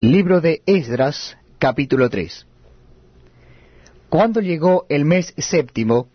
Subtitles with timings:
[0.00, 2.46] Libro de Esdras, capítulo 3
[4.08, 6.08] Cuando llegó el mes séptimo,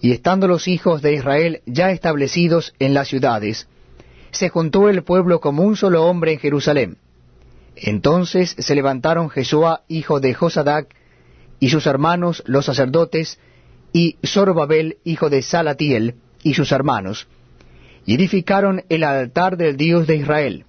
[0.00, 3.68] y estando los hijos de Israel ya establecidos en las ciudades,
[4.30, 6.96] se juntó el pueblo como un solo hombre en Jerusalén.
[7.76, 10.96] Entonces se levantaron Jesúa, hijo de Josadac,
[11.60, 13.38] y sus hermanos los sacerdotes,
[13.92, 17.28] y Zorobabel, hijo de Salatiel, y sus hermanos,
[18.06, 20.64] y edificaron el altar del Dios de Israel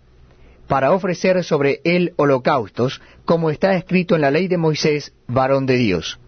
[0.67, 5.77] para ofrecer sobre él holocaustos, como está escrito en la ley de Moisés, varón de
[5.77, 6.19] Dios.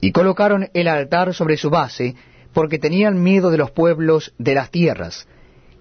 [0.00, 2.14] Y colocaron el altar sobre su base,
[2.52, 5.26] porque tenían miedo de los pueblos de las tierras,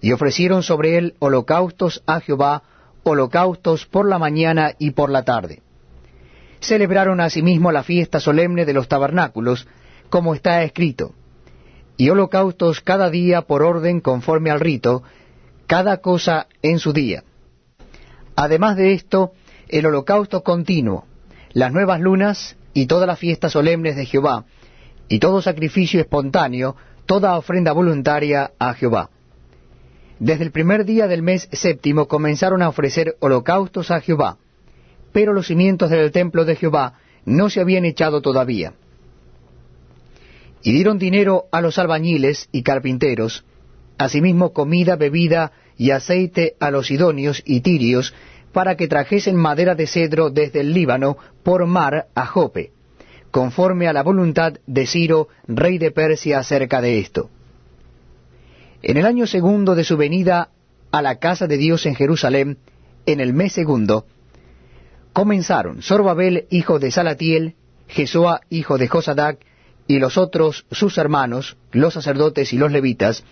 [0.01, 2.63] y ofrecieron sobre él holocaustos a Jehová,
[3.03, 5.61] holocaustos por la mañana y por la tarde.
[6.59, 9.67] Celebraron asimismo la fiesta solemne de los tabernáculos,
[10.09, 11.13] como está escrito,
[11.97, 15.03] y holocaustos cada día por orden conforme al rito,
[15.71, 17.23] cada cosa en su día.
[18.35, 19.31] Además de esto,
[19.69, 21.05] el holocausto continuo,
[21.53, 24.43] las nuevas lunas y todas las fiestas solemnes de Jehová,
[25.07, 29.11] y todo sacrificio espontáneo, toda ofrenda voluntaria a Jehová.
[30.19, 34.39] Desde el primer día del mes séptimo comenzaron a ofrecer holocaustos a Jehová,
[35.13, 38.73] pero los cimientos del templo de Jehová no se habían echado todavía.
[40.63, 43.45] Y dieron dinero a los albañiles y carpinteros,
[44.03, 48.13] asimismo comida, bebida y aceite a los sidonios y tirios,
[48.51, 52.71] para que trajesen madera de cedro desde el Líbano por mar a Jope,
[53.31, 57.29] conforme a la voluntad de Ciro, rey de Persia, acerca de esto.
[58.83, 60.49] En el año segundo de su venida
[60.91, 62.57] a la casa de Dios en Jerusalén,
[63.05, 64.05] en el mes segundo,
[65.13, 67.55] comenzaron Sorbabel, hijo de Salatiel,
[67.87, 69.39] Jesoa, hijo de Josadac,
[69.87, 73.23] y los otros sus hermanos, los sacerdotes y los levitas,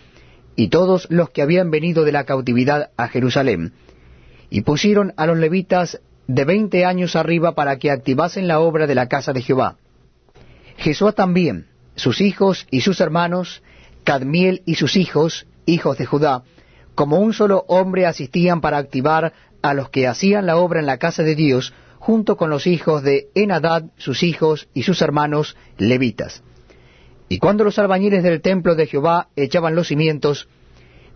[0.60, 3.72] y todos los que habían venido de la cautividad a Jerusalén,
[4.50, 8.94] y pusieron a los levitas de veinte años arriba para que activasen la obra de
[8.94, 9.78] la casa de Jehová.
[10.76, 13.64] Jesús también, sus hijos y sus hermanos,
[14.04, 16.44] Cadmiel y sus hijos, hijos de Judá,
[16.94, 19.32] como un solo hombre asistían para activar
[19.62, 23.02] a los que hacían la obra en la casa de Dios, junto con los hijos
[23.02, 26.44] de Enadad, sus hijos y sus hermanos levitas.
[27.30, 30.50] Y cuando los albañiles del templo de Jehová echaban los cimientos,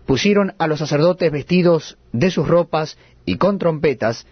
[0.06, 4.26] pusieron a los sacerdotes vestidos de sus ropas y con trompetas,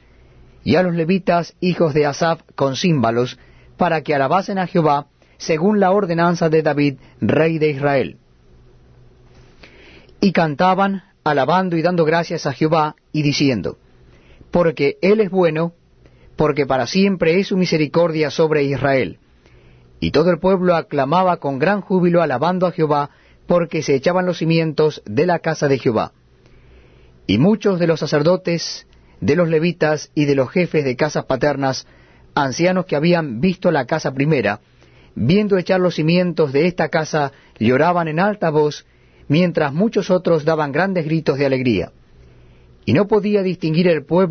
[0.65, 3.37] y a los levitas hijos de Asaph con címbalos,
[3.76, 8.16] para que alabasen a Jehová, según la ordenanza de David, rey de Israel.
[10.20, 13.76] Y cantaban, alabando y dando gracias a Jehová, y diciendo,
[14.53, 15.72] Porque Él es bueno,
[16.37, 19.19] porque para siempre es su misericordia sobre Israel.
[20.02, 23.10] Y todo el pueblo aclamaba con gran júbilo alabando a Jehová,
[23.46, 26.10] porque se echaban los cimientos de la casa de Jehová.
[27.28, 28.88] Y muchos de los sacerdotes,
[29.20, 31.86] de los levitas y de los jefes de casas paternas,
[32.34, 34.58] ancianos que habían visto la casa primera,
[35.14, 37.30] viendo echar los cimientos de esta casa,
[37.60, 38.84] lloraban en alta voz,
[39.28, 41.92] mientras muchos otros daban grandes gritos de alegría.
[42.84, 44.30] Y no podía distinguir el pueblo